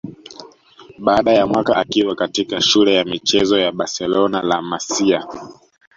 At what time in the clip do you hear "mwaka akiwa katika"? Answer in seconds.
1.47-2.61